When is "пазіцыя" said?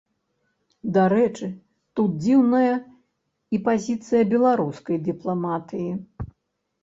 3.67-4.23